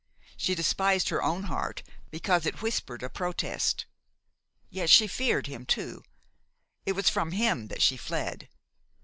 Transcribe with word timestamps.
She 0.35 0.55
despised 0.55 1.09
her 1.09 1.21
own 1.21 1.43
heart 1.43 1.83
because 2.09 2.47
it 2.47 2.63
whispered 2.63 3.03
a 3.03 3.07
protest. 3.09 3.85
Yet 4.67 4.89
she 4.89 5.05
feared 5.05 5.45
him 5.45 5.63
too. 5.63 6.03
It 6.87 6.93
was 6.93 7.07
from 7.07 7.33
him 7.33 7.67
that 7.67 7.83
she 7.83 7.97
fled. 7.97 8.49